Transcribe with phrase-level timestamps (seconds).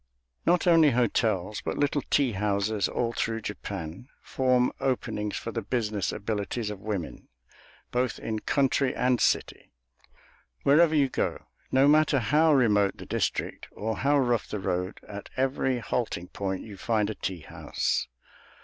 [0.47, 6.11] Not only hotels, but little tea houses all through Japan, form openings for the business
[6.11, 7.27] abilities of women,
[7.91, 9.71] both in country and city.
[10.63, 15.29] Wherever you go, no matter how remote the district or how rough the road, at
[15.37, 18.07] every halting point you find a tea house.